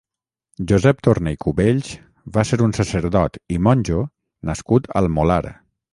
[0.69, 1.91] Josep Torné i Cubells
[2.37, 4.03] va ser un sacerdot i monjo
[4.53, 5.43] nascut al Molar.